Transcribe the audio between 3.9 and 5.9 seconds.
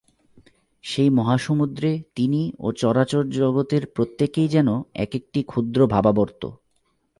প্রত্যেকেই যেন এক-একটি ক্ষুদ্র